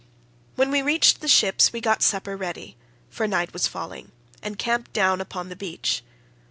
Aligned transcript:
When 0.55 0.71
we 0.71 0.81
reached 0.81 1.21
the 1.21 1.27
ships 1.27 1.71
we 1.71 1.79
got 1.79 2.01
supper 2.01 2.35
ready, 2.35 2.75
for 3.11 3.27
night 3.27 3.53
was 3.53 3.67
falling, 3.67 4.11
and 4.41 4.57
camped 4.57 4.93
down 4.93 5.21
upon 5.21 5.49
the 5.49 5.55
beach. 5.55 6.01